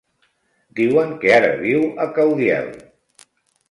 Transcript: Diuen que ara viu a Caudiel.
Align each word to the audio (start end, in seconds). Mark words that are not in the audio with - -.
Diuen 0.79 1.13
que 1.25 1.35
ara 1.37 1.53
viu 1.61 1.87
a 2.07 2.11
Caudiel. 2.19 2.77